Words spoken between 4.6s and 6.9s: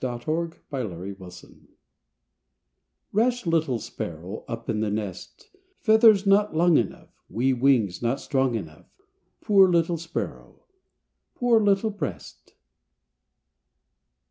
in the nest; Feathers not long